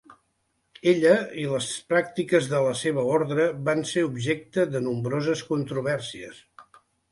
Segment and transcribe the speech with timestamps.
[0.91, 6.45] Ella i les pràctiques de la seva ordre van ser objecte de nombroses controvèrsies.